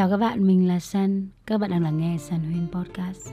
[0.00, 1.28] Chào các bạn, mình là Sun.
[1.46, 3.32] Các bạn đang lắng nghe Sun Huyên Podcast.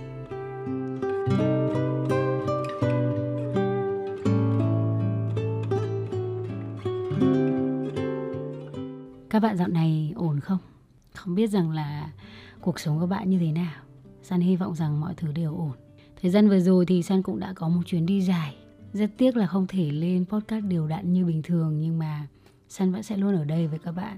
[9.30, 10.58] Các bạn dạo này ổn không?
[11.14, 12.12] Không biết rằng là
[12.62, 13.74] cuộc sống của bạn như thế nào?
[14.24, 15.72] Sun hy vọng rằng mọi thứ đều ổn.
[16.22, 18.56] Thời gian vừa rồi thì Sun cũng đã có một chuyến đi dài.
[18.94, 22.28] Rất tiếc là không thể lên podcast đều đặn như bình thường nhưng mà
[22.70, 24.18] Sun vẫn sẽ luôn ở đây với các bạn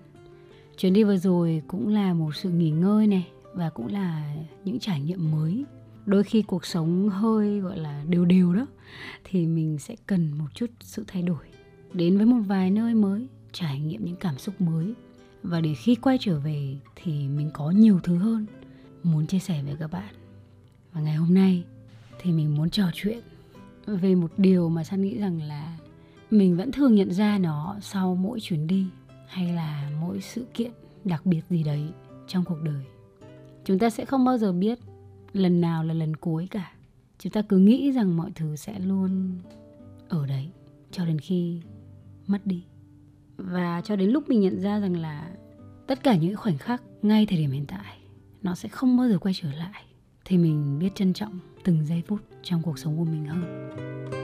[0.80, 4.80] chuyến đi vừa rồi cũng là một sự nghỉ ngơi này và cũng là những
[4.80, 5.66] trải nghiệm mới.
[6.06, 8.68] Đôi khi cuộc sống hơi, gọi là, đều đều đó,
[9.24, 11.46] thì mình sẽ cần một chút sự thay đổi.
[11.94, 14.94] Đến với một vài nơi mới, trải nghiệm những cảm xúc mới.
[15.44, 18.46] Và để khi quay trở về thì mình có nhiều thứ hơn
[19.04, 20.14] muốn chia sẻ với các bạn.
[20.94, 21.64] Và ngày hôm nay
[22.22, 23.20] thì mình muốn trò chuyện
[23.86, 25.78] về một điều mà san nghĩ rằng là
[26.32, 28.86] mình vẫn thường nhận ra nó sau mỗi chuyến đi
[29.30, 30.72] hay là mỗi sự kiện
[31.06, 31.82] đặc biệt gì đấy
[32.28, 32.84] trong cuộc đời.
[33.66, 34.80] Chúng ta sẽ không bao giờ biết
[35.34, 36.74] lần nào là lần cuối cả.
[37.20, 39.40] Chúng ta cứ nghĩ rằng mọi thứ sẽ luôn
[40.10, 40.50] ở đấy
[40.92, 41.62] cho đến khi
[42.28, 42.64] mất đi.
[43.38, 45.32] Và cho đến lúc mình nhận ra rằng là
[45.88, 47.98] tất cả những khoảnh khắc ngay thời điểm hiện tại
[48.42, 49.84] nó sẽ không bao giờ quay trở lại,
[50.26, 54.19] thì mình biết trân trọng từng giây phút trong cuộc sống của mình hơn.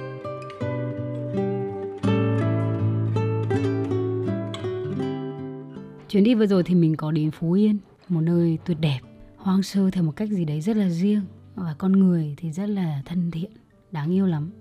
[6.15, 7.77] Chuyến đi vừa rồi thì mình có đến Phú Yên,
[8.09, 8.99] một nơi tuyệt đẹp,
[9.37, 11.21] hoang sơ theo một cách gì đấy rất là riêng
[11.55, 13.51] và con người thì rất là thân thiện,
[13.91, 14.51] đáng yêu lắm.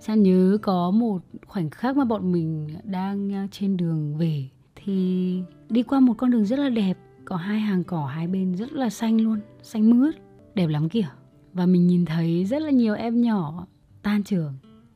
[0.00, 5.38] San nhớ có một khoảnh khắc mà bọn mình đang à, trên đường về thì
[5.70, 8.72] đi qua một con đường rất là đẹp, có hai hàng cỏ hai bên rất
[8.72, 10.14] là xanh luôn, xanh mướt,
[10.54, 11.08] đẹp lắm kìa.
[11.52, 13.66] Và mình nhìn thấy rất là nhiều em nhỏ
[14.02, 14.54] tan trường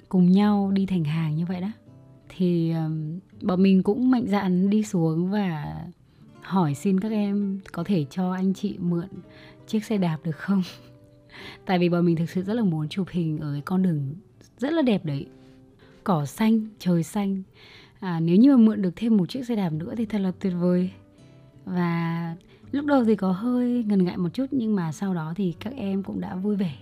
[0.09, 1.71] cùng nhau đi thành hàng như vậy đó
[2.29, 5.77] thì um, bọn mình cũng mạnh dạn đi xuống và
[6.49, 9.09] hỏi xin các em có thể cho anh chị mượn
[9.67, 10.63] chiếc xe đạp được không?
[11.67, 14.15] Tại vì bọn mình thực sự rất là muốn chụp hình ở cái con đường
[14.59, 15.27] rất là đẹp đấy.
[16.05, 17.43] Cỏ xanh trời xanh.
[18.01, 20.33] À, nếu như mà mượn được thêm một chiếc xe đạp nữa thì thật là
[20.41, 20.91] tuyệt vời.
[21.65, 22.35] Và
[22.73, 25.75] lúc đầu thì có hơi ngần ngại một chút nhưng mà sau đó thì các
[25.77, 26.75] em cũng đã vui vẻ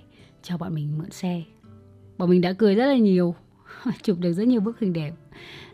[0.43, 1.43] cho bọn mình mượn xe.
[2.19, 3.35] Bọn mình đã cười rất là nhiều
[4.03, 5.15] chụp được rất nhiều bức hình đẹp.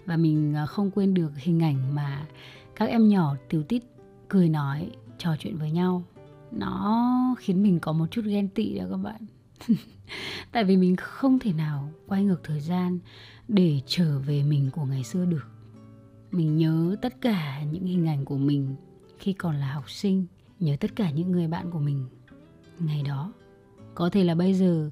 [0.06, 2.26] Và mình à, không quên được hình ảnh mà
[2.82, 3.82] các em nhỏ tiểu tít
[4.28, 6.02] cười nói, trò chuyện với nhau.
[6.52, 9.26] Nó khiến mình có một chút ghen tị đó các bạn.
[10.52, 12.98] Tại vì mình không thể nào quay ngược thời gian
[13.48, 15.46] để trở về mình của ngày xưa được.
[16.30, 18.74] Mình nhớ tất cả những hình ảnh của mình
[19.18, 20.26] khi còn là học sinh,
[20.60, 22.06] nhớ tất cả những người bạn của mình.
[22.78, 23.32] Ngày đó,
[23.94, 24.90] có thể là bây giờ,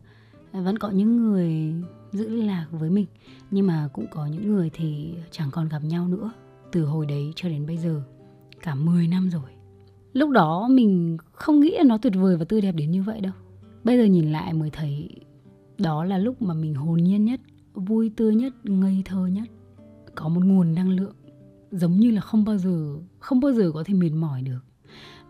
[0.52, 1.74] vẫn có những người
[2.12, 3.06] giữ liên lạc với mình,
[3.50, 6.32] nhưng mà cũng có những người thì chẳng còn gặp nhau nữa
[6.72, 8.03] từ hồi đấy cho đến bây giờ,
[8.62, 9.50] cả 10 năm rồi.
[10.12, 13.20] Lúc đó mình không nghĩ là nó tuyệt vời và tươi đẹp đến như vậy
[13.20, 13.32] đâu.
[13.84, 15.08] Bây giờ nhìn lại mới thấy
[15.78, 17.41] đó là lúc mà mình hồn nhiên nhất,
[17.75, 19.48] vui tươi nhất, ngây thơ nhất.
[20.14, 21.14] Có một nguồn năng lượng
[21.70, 24.60] giống như là không bao giờ, không bao giờ có thể mệt mỏi được.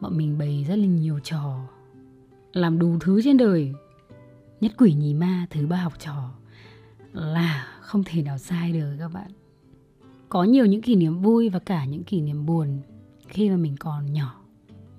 [0.01, 1.61] Bọn mình bày rất là nhiều trò,
[2.53, 3.73] làm đủ thứ trên đời.
[4.61, 6.31] Nhất quỷ nhì ma thứ ba học trò
[7.13, 9.31] là không thể nào sai được các bạn
[10.31, 12.81] có nhiều những kỷ niệm vui và cả những kỷ niệm buồn
[13.29, 14.41] khi mà mình còn nhỏ.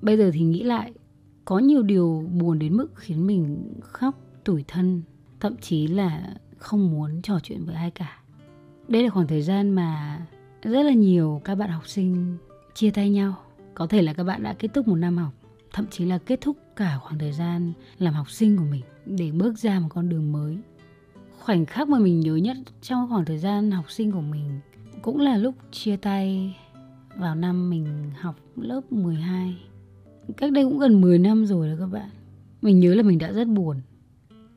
[0.02, 0.94] Bây giờ thì nghĩ lại,
[1.46, 5.02] có nhiều điều buồn đến mức khiến mình khóc, tủi thân,
[5.40, 8.20] thậm chí là không muốn trò chuyện với ai cả.
[8.88, 10.22] Đây là khoảng thời gian mà
[10.62, 12.38] rất là nhiều các bạn học sinh
[12.74, 13.36] chia tay nhau.
[13.74, 15.34] Có thể là các bạn đã kết thúc một năm học,
[15.74, 19.32] thậm chí là kết thúc cả khoảng thời gian làm học sinh của mình để
[19.32, 20.58] bước ra một con đường mới.
[21.40, 24.60] Khoảnh khắc mà mình nhớ nhất trong khoảng thời gian học sinh của mình
[25.02, 26.58] cũng là lúc chia tay
[27.18, 29.58] vào năm mình học lớp 12
[30.38, 32.10] Cách đây cũng gần 10 năm rồi đó các bạn.
[32.62, 33.78] Mình nhớ là mình đã rất buồn.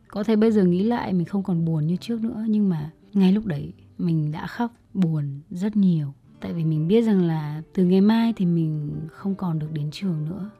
[0.09, 2.91] Có thể bây giờ nghĩ lại mình không còn buồn như trước nữa Nhưng mà
[3.13, 6.13] ngay lúc đấy mình đã khóc buồn rất nhiều.
[6.41, 9.91] Tại vì mình biết rằng là từ ngày mai thì mình không còn được đến
[9.91, 10.51] trường nữa.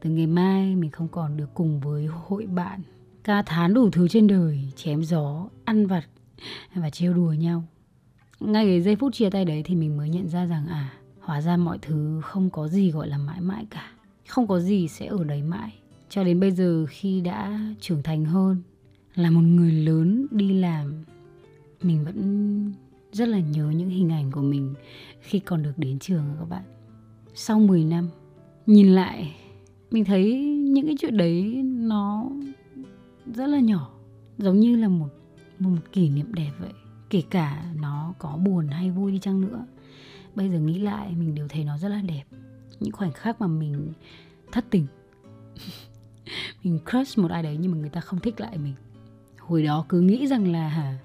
[0.00, 2.80] Từ ngày mai mình không còn được cùng với hội bạn.
[3.24, 6.04] Ca thán đủ thứ trên đời Chém gió, ăn vặt
[6.74, 7.64] và trêu đùa nhau
[8.40, 10.98] ngay cái giây phút chia tay đấy thì mình mới nhận ra rằng à
[11.28, 13.90] hóa ra mọi thứ không có gì gọi là mãi mãi cả.
[14.28, 15.74] Không có gì sẽ ở đấy mãi.
[16.08, 18.62] Cho đến bây giờ khi đã trưởng thành hơn,
[19.14, 21.04] là một người lớn đi làm,
[21.82, 22.72] mình vẫn
[23.12, 24.74] rất là nhớ những hình ảnh của mình
[25.20, 26.62] khi còn được đến trường các bạn.
[27.34, 28.08] Sau 10 năm,
[28.66, 29.36] nhìn lại,
[29.90, 32.30] mình thấy những cái chuyện đấy nó
[33.34, 33.90] rất là nhỏ,
[34.38, 35.08] giống như là một
[35.58, 36.72] một kỷ niệm đẹp vậy
[37.10, 39.66] kể cả nó có buồn hay vui đi chăng nữa,
[40.34, 42.24] bây giờ nghĩ lại mình đều thấy nó rất là đẹp.
[42.80, 43.92] Những khoảnh khắc mà mình
[44.52, 44.86] thất tình,
[46.62, 48.74] mình crush một ai đấy nhưng mà người ta không thích lại mình.
[49.38, 50.98] Hồi đó cứ nghĩ rằng là, hả,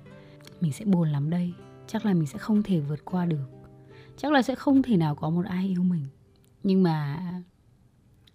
[0.62, 1.54] mình sẽ buồn lắm đây,
[1.88, 3.50] chắc là mình sẽ không thể vượt qua được,
[4.18, 6.06] chắc là sẽ không thể nào có một ai yêu mình.
[6.64, 7.20] Nhưng mà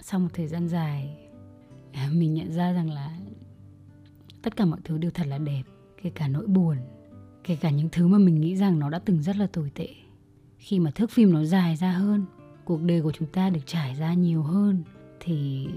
[0.00, 1.18] sau một thời gian dài,
[2.12, 3.18] mình nhận ra rằng là
[4.42, 5.62] tất cả mọi thứ đều thật là đẹp,
[6.02, 6.76] kể cả nỗi buồn
[7.48, 9.88] kể cả những thứ mà mình nghĩ rằng nó đã từng rất là tồi tệ.
[10.58, 12.24] Khi mà thước phim nó dài ra hơn,
[12.64, 14.82] cuộc đời của chúng ta được trải ra nhiều hơn,
[15.20, 15.68] thì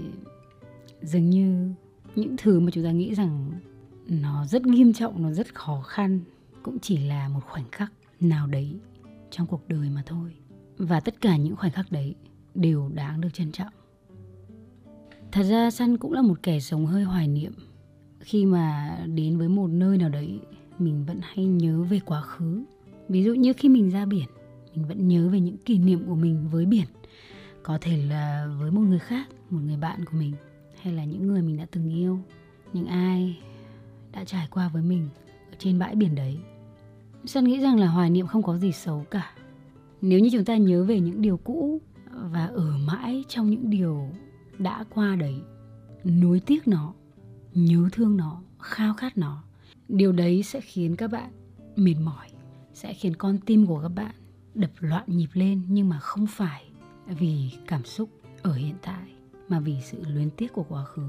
[1.02, 1.72] dường như
[2.16, 3.52] những thứ mà chúng ta nghĩ rằng
[4.06, 6.20] nó rất nghiêm trọng, nó rất khó khăn,
[6.62, 8.76] cũng chỉ là một khoảnh khắc nào đấy
[9.30, 10.30] trong cuộc đời mà thôi.
[10.78, 12.14] Và tất cả những khoảnh khắc đấy
[12.54, 13.72] đều đáng được trân trọng.
[15.32, 17.52] Thật ra săn cũng là một kẻ sống hơi hoài niệm.
[18.20, 20.40] Khi mà đến với một nơi nào đấy
[20.78, 22.64] mình vẫn hay nhớ về quá khứ.
[23.08, 24.28] Ví dụ như khi mình ra biển,
[24.74, 26.86] mình vẫn nhớ về những kỷ niệm của mình với biển.
[27.62, 30.32] Có thể là với một người khác, một người bạn của mình,
[30.80, 32.18] hay là những người mình đã từng yêu.
[32.72, 33.38] Những ai
[34.12, 35.08] đã trải qua với mình
[35.50, 36.38] ở trên bãi biển đấy.
[37.24, 39.34] Sơn nghĩ rằng là hoài niệm không có gì xấu cả.
[40.00, 41.80] Nếu như chúng ta nhớ về những điều cũ
[42.10, 44.08] và ở mãi trong những điều
[44.58, 45.34] đã qua đấy,
[46.04, 46.94] nuối tiếc nó,
[47.54, 49.42] nhớ thương nó, khao khát nó
[49.92, 51.30] điều đấy sẽ khiến các bạn
[51.76, 52.28] mệt mỏi,
[52.74, 54.14] sẽ khiến con tim của các bạn
[54.54, 56.64] đập loạn nhịp lên nhưng mà không phải
[57.06, 58.08] vì cảm xúc
[58.42, 59.08] ở hiện tại
[59.48, 61.02] mà vì sự luyến tiếc của quá khứ.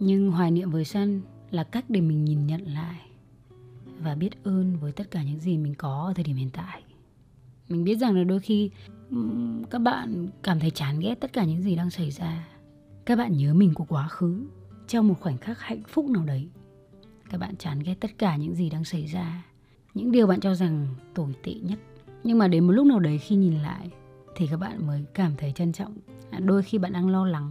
[0.00, 1.20] Nhưng hoài niệm với săn
[1.50, 3.00] là cách để mình nhìn nhận lại
[3.98, 6.82] và biết ơn với tất cả những gì mình có ở thời điểm hiện tại.
[7.68, 8.70] Mình biết rằng là đôi khi
[9.70, 12.48] các bạn cảm thấy chán ghét tất cả những gì đang xảy ra.
[13.06, 14.46] Các bạn nhớ mình của quá khứ
[14.88, 16.48] trong một khoảnh khắc hạnh phúc nào đấy
[17.30, 19.44] các bạn chán ghét tất cả những gì đang xảy ra.
[19.94, 21.78] Những điều bạn cho rằng tồi tệ nhất.
[22.24, 23.90] Nhưng mà đến một lúc nào đấy khi nhìn lại,
[24.36, 25.94] thì các bạn mới cảm thấy trân trọng.
[26.30, 27.50] À, đôi khi bạn đang lo lắng,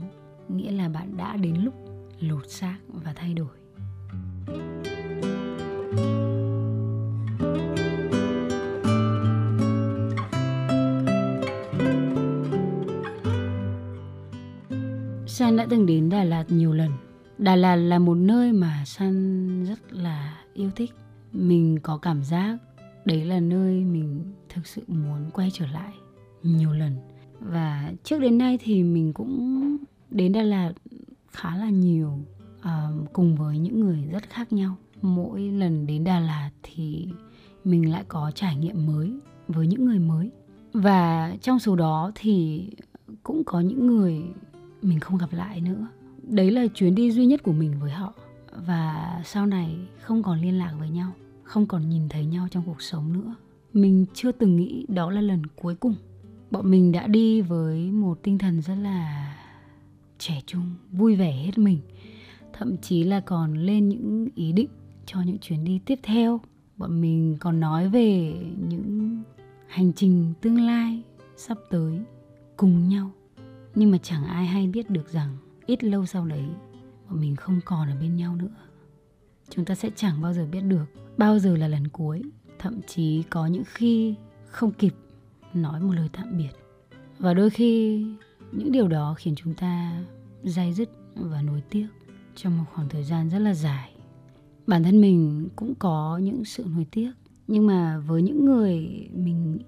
[0.50, 1.74] nghĩa là bạn đã đến lúc
[2.20, 3.48] lột xác và thay đổi.
[15.28, 16.92] San đã từng đến Đà Lạt nhiều lần.
[17.38, 19.45] Đà Lạt là một nơi mà San
[19.76, 20.92] rất là yêu thích.
[21.34, 22.58] Mình có cảm giác
[23.06, 25.94] đấy là nơi mình thực sự muốn quay trở lại
[26.44, 26.98] nhiều lần.
[27.40, 29.78] Và trước đến nay thì mình cũng
[30.12, 30.74] đến Đà Lạt
[31.32, 32.20] khá là nhiều
[32.60, 34.76] uh, cùng với những người rất khác nhau.
[35.02, 37.08] Mỗi lần đến Đà Lạt thì
[37.64, 39.14] mình lại có trải nghiệm mới
[39.48, 40.32] với những người mới.
[40.74, 42.68] Và trong số đó thì
[43.24, 44.22] cũng có những người
[44.82, 45.88] mình không gặp lại nữa
[46.24, 48.14] đấy là chuyến đi duy nhất của mình với họ
[48.66, 51.12] và sau này không còn liên lạc với nhau,
[51.44, 53.36] không còn nhìn thấy nhau trong cuộc sống nữa.
[53.74, 55.96] Mình chưa từng nghĩ đó là lần cuối cùng.
[56.52, 59.36] Bọn mình đã đi với một tinh thần rất là
[60.18, 61.80] trẻ trung, vui vẻ hết mình.
[62.54, 64.70] Thậm chí là còn lên những ý định
[65.06, 66.42] cho những chuyến đi tiếp theo.
[66.78, 68.36] Bọn mình còn nói về
[68.70, 69.24] những
[69.68, 71.02] hành trình tương lai
[71.38, 72.00] sắp tới
[72.58, 73.12] cùng nhau.
[73.76, 76.46] Nhưng mà chẳng ai hay biết được rằng ít lâu sau đấy
[77.10, 78.56] bọn mình không còn ở bên nhau nữa.
[79.50, 80.86] Chúng ta sẽ chẳng bao giờ biết được
[81.18, 82.22] bao giờ là lần cuối.
[82.60, 84.16] Thậm chí có những khi
[84.48, 84.94] không kịp
[85.54, 86.52] nói một lời tạm biệt.
[87.20, 88.06] Và đôi khi,
[88.52, 90.04] những điều đó khiến chúng ta
[90.44, 91.88] day dứt và nối tiếc
[92.36, 93.92] trong một khoảng thời gian rất là dài.
[94.68, 97.12] Bản thân mình cũng có những sự nối tiếc,
[97.48, 99.60] nhưng mà với những người mình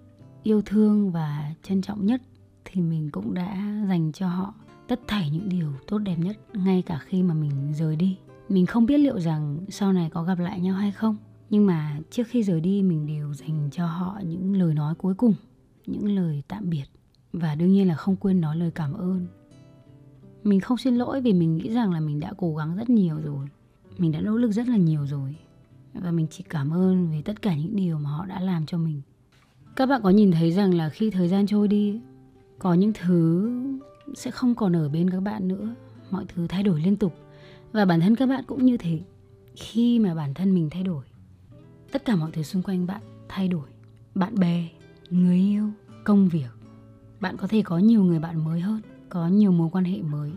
[0.43, 2.21] yêu thương và trân trọng nhất
[2.65, 4.53] thì mình cũng đã dành cho họ
[4.87, 8.17] tất thảy những điều tốt đẹp nhất ngay cả khi mà mình rời đi.
[8.49, 11.17] Mình không biết liệu rằng sau này có gặp lại nhau hay không,
[11.49, 15.13] nhưng mà trước khi rời đi mình đều dành cho họ những lời nói cuối
[15.13, 15.33] cùng,
[15.85, 16.85] những lời tạm biệt,
[17.33, 19.27] và đương nhiên là không quên nói lời cảm ơn.
[20.43, 23.19] Mình không xin lỗi vì mình nghĩ rằng là mình đã cố gắng rất nhiều
[23.23, 23.47] rồi,
[23.97, 25.35] mình đã nỗ lực rất là nhiều rồi,
[25.93, 28.77] và mình chỉ cảm ơn vì tất cả những điều mà họ đã làm cho
[28.77, 29.01] mình.
[29.75, 32.01] Các bạn có nhìn thấy rằng là khi thời gian trôi đi,
[32.59, 33.51] có những thứ
[34.13, 35.75] sẽ không còn ở bên các bạn nữa.
[36.11, 37.13] Mọi thứ thay đổi liên tục.
[37.71, 38.99] Và bản thân các bạn cũng như thế.
[39.55, 41.05] Khi mà bản thân mình thay đổi,
[41.91, 43.69] tất cả mọi thứ xung quanh bạn thay đổi.
[44.15, 44.67] Bạn bè,
[45.09, 45.69] người yêu,
[46.03, 46.49] công việc.
[47.19, 50.31] Bạn có thể có nhiều người bạn mới hơn, có nhiều mối quan hệ mới.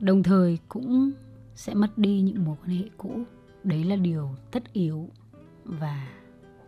[0.00, 1.12] Đồng thời cũng
[1.54, 3.20] sẽ mất đi những mối quan hệ cũ.
[3.64, 5.08] Đấy là điều tất yếu
[5.64, 6.08] và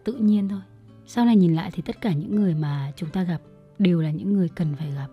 [0.05, 0.61] tự nhiên thôi.
[1.07, 3.41] Sau này nhìn lại thì tất cả những người mà chúng ta gặp
[3.79, 5.09] đều là những người cần phải gặp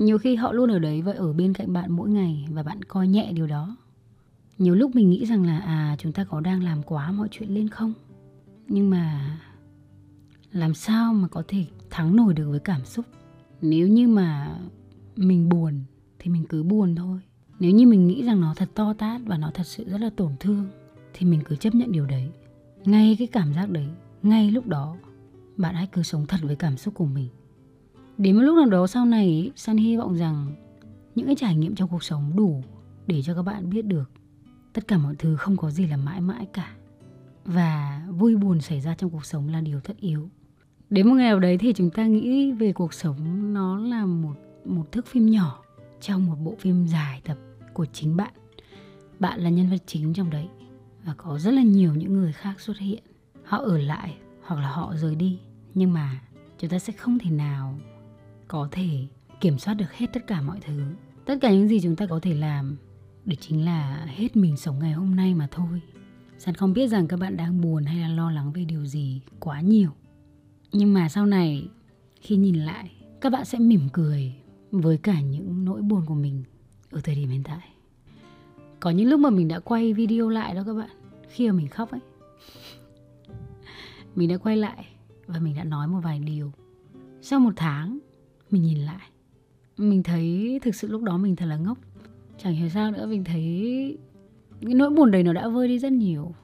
[0.00, 2.82] nhiều khi họ luôn ở đấy và ở bên cạnh bạn mỗi ngày và bạn
[2.84, 3.76] coi nhẹ điều đó.
[4.58, 7.54] Nhiều lúc mình nghĩ rằng là à chúng ta có đang làm quá mọi chuyện
[7.54, 7.92] lên không?
[8.68, 9.36] Nhưng mà
[10.52, 13.04] làm sao mà có thể thắng nổi được với cảm xúc?
[13.62, 14.58] Nếu như mà
[15.16, 15.80] mình buồn
[16.18, 17.20] thì mình cứ buồn thôi.
[17.58, 20.10] Nếu như mình nghĩ rằng nó thật to tát và nó thật sự rất là
[20.16, 20.66] tổn thương
[21.14, 22.30] thì mình cứ chấp nhận điều đấy.
[22.84, 23.88] Ngay cái cảm giác đấy,
[24.22, 24.96] ngay lúc đó,
[25.56, 27.28] bạn hãy cứ sống thật với cảm xúc của mình
[28.20, 30.54] đến một lúc nào đó sau này, san hy vọng rằng
[31.14, 32.62] những cái trải nghiệm trong cuộc sống đủ
[33.06, 34.10] để cho các bạn biết được
[34.72, 36.72] tất cả mọi thứ không có gì là mãi mãi cả.
[37.44, 40.28] Và vui buồn xảy ra trong cuộc sống là điều tất yếu.
[40.90, 44.34] Đến một ngày nào đấy thì chúng ta nghĩ về cuộc sống nó là một
[44.64, 45.62] một thước phim nhỏ
[46.00, 47.38] trong một bộ phim dài tập
[47.74, 48.32] của chính bạn.
[49.18, 50.48] Bạn là nhân vật chính trong đấy
[51.04, 53.02] và có rất là nhiều những người khác xuất hiện.
[53.44, 55.38] Họ ở lại hoặc là họ rời đi.
[55.74, 56.20] Nhưng mà
[56.58, 57.78] chúng ta sẽ không thể nào
[58.50, 58.88] có thể
[59.40, 60.82] kiểm soát được hết tất cả mọi thứ.
[61.24, 62.76] Tất cả những gì chúng ta có thể làm
[63.24, 65.80] để chính là hết mình sống ngày hôm nay mà thôi.
[66.38, 69.20] Sẵn không biết rằng các bạn đang buồn hay là lo lắng về điều gì
[69.40, 69.90] quá nhiều.
[70.72, 71.68] Nhưng mà sau này,
[72.20, 72.90] khi nhìn lại,
[73.20, 74.34] các bạn sẽ mỉm cười
[74.70, 76.44] với cả những nỗi buồn của mình
[76.90, 77.68] ở thời điểm hiện tại.
[78.80, 80.90] Có những lúc mà mình đã quay video lại đó các bạn,
[81.28, 82.00] Khi mà mình khóc ấy.
[84.14, 84.86] Mình đã quay lại
[85.26, 86.52] và mình đã nói một vài điều.
[87.22, 87.98] Sau một tháng
[88.52, 89.10] mình nhìn lại.
[89.76, 91.78] Mình thấy thực sự lúc đó mình thật là ngốc.
[92.38, 93.98] Chẳng hiểu sao nữa, mình thấy
[94.60, 96.34] cái nỗi buồn đấy nó đã vơi đi rất nhiều.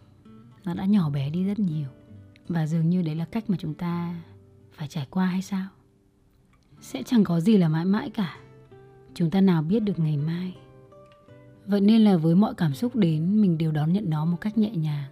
[0.64, 1.88] Nó đã nhỏ bé đi rất nhiều.
[2.48, 4.22] Và dường như đấy là cách mà chúng ta
[4.72, 5.66] phải trải qua hay sao?
[6.80, 8.36] Sẽ chẳng có gì là mãi mãi cả.
[9.14, 10.56] Chúng ta nào biết được ngày mai.
[11.66, 14.58] Vậy nên là với mọi cảm xúc đến, mình đều đón nhận nó một cách
[14.58, 15.10] nhẹ nhàng.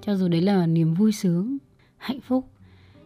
[0.00, 1.58] Cho dù đấy là niềm vui sướng,
[1.96, 2.50] hạnh phúc,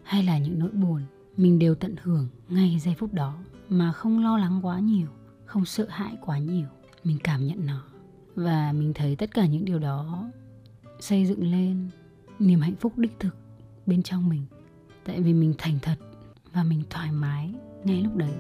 [0.03, 1.03] hay là những nỗi buồn
[1.37, 5.07] mình đều tận hưởng ngay giây phút đó mà không lo lắng quá nhiều,
[5.45, 6.67] không sợ hãi quá nhiều.
[7.05, 7.83] Mình cảm nhận nó
[8.35, 10.31] và mình thấy tất cả những điều đó
[11.01, 11.89] xây dựng lên
[12.39, 13.37] niềm hạnh phúc đích thực
[13.87, 14.43] bên trong mình.
[15.05, 15.97] Tại vì mình thành thật
[16.53, 18.33] và mình thoải mái ngay lúc đấy.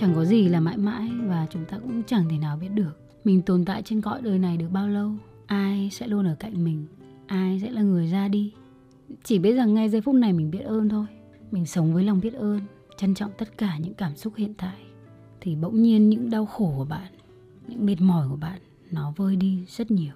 [0.00, 3.00] Chẳng có gì là mãi mãi và chúng ta cũng chẳng thể nào biết được.
[3.24, 5.12] Mình tồn tại trên cõi đời này được bao lâu,
[5.46, 6.86] ai sẽ luôn ở cạnh mình,
[7.26, 8.52] ai sẽ là người ra đi?
[9.24, 11.06] Chỉ biết rằng ngay giây phút này mình biết ơn thôi.
[11.50, 12.60] Mình sống với lòng biết ơn,
[12.96, 14.76] trân trọng tất cả những cảm xúc hiện tại.
[15.40, 17.12] Thì bỗng nhiên những đau khổ của bạn,
[17.68, 20.14] những mệt mỏi của bạn, nó vơi đi rất nhiều.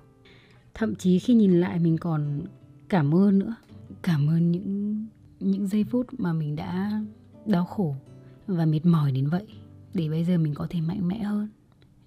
[0.75, 2.41] Thậm chí khi nhìn lại mình còn
[2.88, 3.55] cảm ơn nữa.
[4.03, 5.07] Cảm ơn những
[5.41, 7.03] những giây phút mà mình đã
[7.47, 7.95] đau khổ
[8.47, 9.47] và mệt mỏi đến vậy
[9.95, 11.49] để bây giờ mình có thể mạnh mẽ hơn.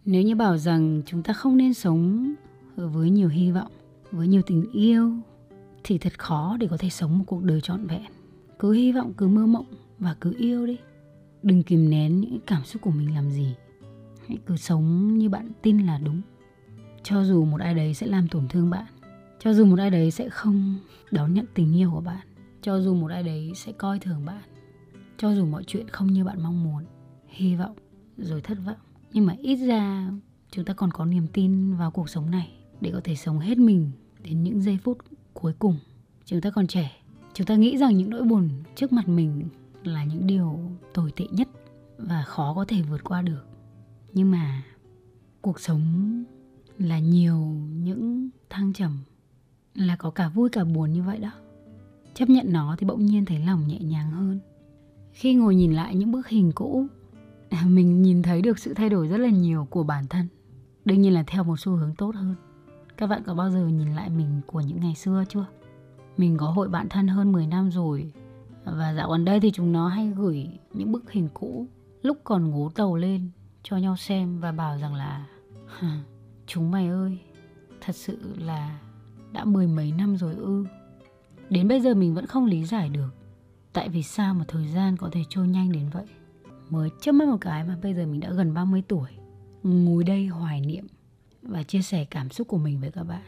[0.05, 2.33] Nếu như bảo rằng chúng ta không nên sống
[2.75, 3.71] với nhiều hy vọng,
[4.11, 5.11] với nhiều tình yêu,
[5.83, 8.05] thì thật khó để có thể sống một cuộc đời trọn vẹn.
[8.59, 9.65] Cứ hy vọng, cứ mơ mộng
[9.99, 10.77] và cứ yêu đi.
[11.43, 13.55] Đừng kìm nén những cảm xúc của mình làm gì.
[14.27, 16.21] Hãy cứ sống như bạn tin là đúng.
[17.03, 18.85] Cho dù một ai đấy sẽ làm tổn thương bạn,
[19.39, 20.75] cho dù một ai đấy sẽ không
[21.11, 22.27] đón nhận tình yêu của bạn,
[22.61, 24.43] cho dù một ai đấy sẽ coi thường bạn,
[25.17, 26.83] cho dù mọi chuyện không như bạn mong muốn
[27.37, 27.75] hy vọng
[28.17, 28.77] rồi thất vọng.
[29.13, 30.11] Nhưng mà ít ra
[30.51, 32.51] chúng ta còn có niềm tin vào cuộc sống này
[32.81, 33.91] để có thể sống hết mình
[34.23, 34.97] đến những giây phút
[35.33, 35.75] cuối cùng.
[36.25, 36.91] Chúng ta còn trẻ,
[37.33, 39.43] chúng ta nghĩ rằng những nỗi buồn trước mặt mình
[39.83, 40.59] là những điều
[40.93, 41.47] tồi tệ nhất
[41.97, 43.45] và khó có thể vượt qua được.
[44.13, 44.63] Nhưng mà
[45.41, 45.83] cuộc sống
[46.77, 47.37] là nhiều
[47.73, 48.97] những thăng trầm,
[49.75, 51.31] là có cả vui cả buồn như vậy đó.
[52.13, 54.39] Chấp nhận nó thì bỗng nhiên thấy lòng nhẹ nhàng hơn.
[55.11, 56.87] Khi ngồi nhìn lại những bức hình cũ
[57.49, 60.27] À, mình nhìn thấy được sự thay đổi rất là nhiều của bản thân.
[60.85, 62.35] Đương nhiên là theo một xu hướng tốt hơn.
[62.97, 65.45] Các bạn có bao giờ nhìn lại mình của những ngày xưa chưa?
[66.17, 68.11] Mình có hội bạn thân hơn 10 năm rồi
[68.63, 71.67] Và dạo gần đây thì chúng nó hay gửi những bức hình cũ
[72.01, 73.29] Lúc còn ngố tàu lên
[73.63, 75.27] cho nhau xem và bảo rằng là
[76.47, 77.19] Chúng mày ơi,
[77.81, 78.79] thật sự là
[79.31, 80.65] đã mười mấy năm rồi ư.
[81.49, 83.09] Đến bây giờ mình vẫn không lý giải được
[83.73, 86.05] Tại vì sao mà thời gian có thể trôi nhanh đến vậy.
[86.69, 89.09] Mới chớp mắt một cái mà bây giờ mình đã gần 30 tuổi.
[89.63, 90.87] Ngồi đây hoài niệm
[91.41, 93.23] và chia sẻ cảm xúc của mình với các bạn.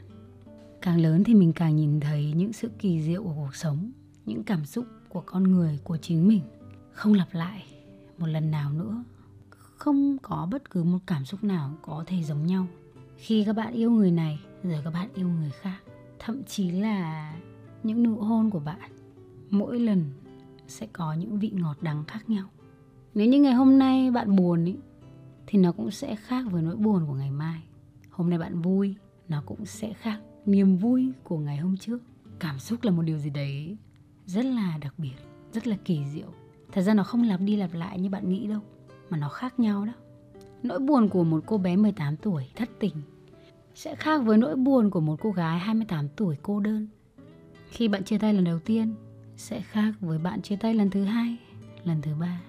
[0.81, 3.91] Càng lớn thì mình càng nhìn thấy những sự kỳ diệu của cuộc sống,
[4.25, 6.41] những cảm xúc của con người, của chính mình
[6.91, 7.65] không lặp lại
[8.17, 9.03] một lần nào nữa.
[9.49, 12.67] Không có bất cứ một cảm xúc nào có thể giống nhau.
[13.17, 15.79] Khi các bạn yêu người này rồi các bạn yêu người khác.
[16.19, 17.33] Thậm chí là
[17.83, 18.91] những nụ hôn của bạn,
[19.49, 20.05] mỗi lần
[20.67, 22.45] sẽ có những vị ngọt đắng khác nhau
[23.19, 24.75] nếu như ngày hôm nay bạn buồn ý,
[25.47, 27.61] thì nó cũng sẽ khác với nỗi buồn của ngày mai.
[28.09, 28.95] Hôm nay bạn vui
[29.29, 30.19] nó cũng sẽ khác.
[30.45, 31.99] Niềm vui của ngày hôm trước.
[32.39, 33.77] Cảm xúc là một điều gì đấy
[34.25, 35.15] rất là đặc biệt
[35.53, 36.27] rất là kỳ diệu.
[36.71, 38.61] Thật ra nó không lặp đi lặp lại như bạn nghĩ đâu
[39.09, 39.93] mà nó khác nhau đó.
[40.63, 42.95] Nỗi buồn của một cô bé 18 tuổi thất tình
[43.75, 46.87] sẽ khác với nỗi buồn của một cô gái 28 tuổi cô đơn.
[47.69, 48.95] Khi bạn chia tay lần đầu tiên
[49.37, 51.37] sẽ khác với bạn chia tay lần thứ hai,
[51.83, 52.41] lần thứ ba.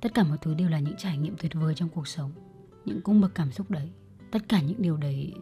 [0.00, 2.30] Tất cả mọi thứ đều là những trải nghiệm tuyệt vời trong cuộc sống.
[2.84, 3.88] Những cung bậc cảm xúc đấy,
[4.30, 5.32] tất cả những điều đấy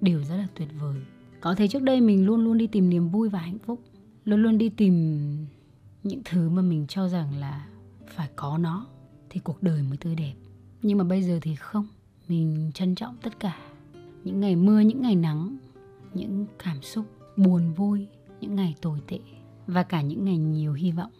[0.00, 0.96] đều rất là tuyệt vời.
[1.40, 3.80] Có thể trước đây mình luôn luôn đi tìm niềm vui và hạnh phúc,
[4.24, 4.94] luôn luôn đi tìm
[6.02, 7.68] những thứ mà mình cho rằng là
[8.08, 8.86] phải có nó
[9.30, 10.34] thì cuộc đời mới tươi đẹp.
[10.82, 11.86] Nhưng mà bây giờ thì không,
[12.28, 13.58] mình trân trọng tất cả.
[14.24, 15.56] Những ngày mưa, những ngày nắng,
[16.14, 17.06] những cảm xúc
[17.36, 18.06] buồn vui,
[18.40, 19.18] những ngày tồi tệ
[19.66, 21.10] và cả những ngày nhiều hy vọng.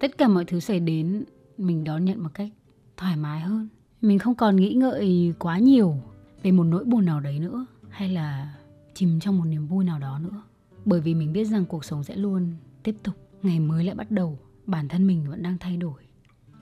[0.00, 1.24] Tất cả mọi thứ xảy đến
[1.58, 2.52] mình đón nhận một cách
[2.96, 3.68] thoải mái hơn.
[4.00, 5.96] Mình không còn nghĩ ngợi quá nhiều
[6.42, 8.54] về một nỗi buồn nào đấy nữa hay là
[8.94, 10.42] chìm trong một niềm vui nào đó nữa.
[10.84, 14.10] Bởi vì mình biết rằng cuộc sống sẽ luôn tiếp tục, ngày mới lại bắt
[14.10, 16.02] đầu, bản thân mình vẫn đang thay đổi.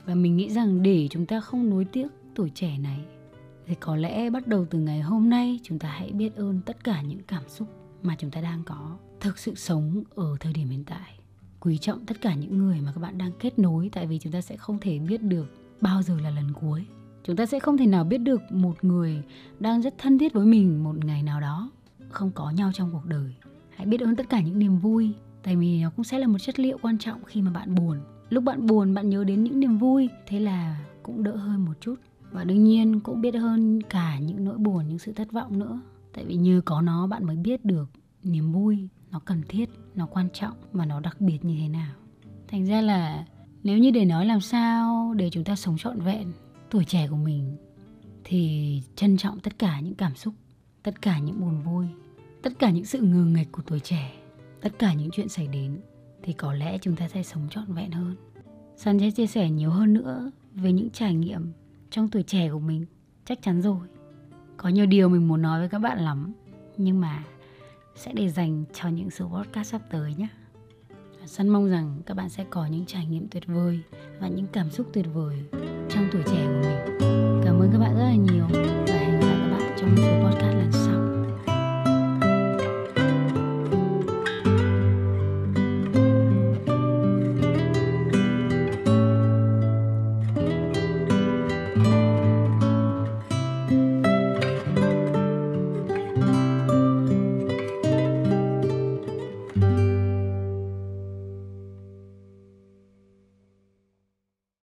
[0.04, 3.04] Và mình nghĩ rằng để chúng ta không nuối tiếc tuổi trẻ này
[3.66, 6.84] thì có lẽ bắt đầu từ ngày hôm nay chúng ta hãy biết ơn tất
[6.84, 7.68] cả những cảm xúc
[8.02, 11.15] mà chúng ta đang có thực sự sống ở thời điểm hiện tại
[11.66, 14.32] quý trọng tất cả những người mà các bạn đang kết nối, tại vì chúng
[14.32, 15.46] ta sẽ không thể biết được
[15.80, 16.84] bao giờ là lần cuối.
[17.24, 19.22] Chúng ta sẽ không thể nào biết được một người
[19.60, 21.70] đang rất thân thiết với mình một ngày nào đó,
[22.08, 23.34] không có nhau trong cuộc đời.
[23.70, 26.38] Hãy biết ơn tất cả những niềm vui, tại vì nó cũng sẽ là một
[26.38, 27.98] chất liệu quan trọng khi mà bạn buồn.
[28.30, 31.74] Lúc bạn buồn, bạn nhớ đến những niềm vui, thế là cũng đỡ hơn một
[31.80, 31.94] chút.
[32.30, 35.80] Và đương nhiên cũng biết hơn cả những nỗi buồn, những sự thất vọng nữa,
[36.12, 37.90] tại vì như có nó bạn mới biết được
[38.22, 41.94] niềm vui nó cần thiết, nó quan trọng và nó đặc biệt như thế nào.
[42.48, 43.26] Thành ra là
[43.62, 46.32] nếu như để nói làm sao để chúng ta sống trọn vẹn
[46.70, 47.56] tuổi trẻ của mình,
[48.24, 50.34] thì trân trọng tất cả những cảm xúc,
[50.82, 51.86] tất cả những buồn vui,
[52.42, 54.12] tất cả những sự ngờ nghịch của tuổi trẻ,
[54.60, 55.80] tất cả những chuyện xảy đến,
[56.22, 58.16] thì có lẽ chúng ta sẽ sống trọn vẹn hơn.
[58.76, 61.52] Sun sẽ chia sẻ nhiều hơn nữa về những trải nghiệm
[61.90, 62.86] trong tuổi trẻ của mình,
[63.24, 63.88] chắc chắn rồi.
[64.56, 66.32] Có nhiều điều mình muốn nói với các bạn lắm,
[66.76, 67.24] nhưng mà
[67.96, 70.28] sẽ để dành cho những số podcast sắp tới nhé
[71.26, 73.80] Săn mong rằng các bạn sẽ có những trải nghiệm tuyệt vời
[74.20, 75.36] và những cảm xúc tuyệt vời
[75.88, 77.40] trong tuổi trẻ của mình.
[77.44, 78.65] Cảm ơn các bạn rất là nhiều